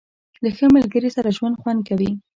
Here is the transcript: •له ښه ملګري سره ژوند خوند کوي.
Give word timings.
•له 0.43 0.49
ښه 0.57 0.65
ملګري 0.75 1.09
سره 1.17 1.35
ژوند 1.37 1.59
خوند 1.61 1.81
کوي. 1.89 2.11